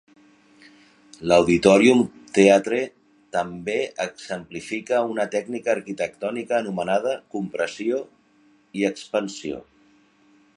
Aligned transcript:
L'Auditorium 1.31 1.99
Theatre 2.37 2.79
també 3.37 3.75
exemplifica 4.07 5.03
una 5.11 5.27
tècnica 5.37 5.73
arquitectònica 5.75 6.59
anomenada 6.61 7.15
"compressió 7.37 8.01
i 8.81 8.89
expansió". 8.93 9.63